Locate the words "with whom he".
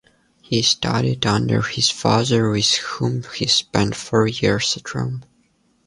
2.49-3.45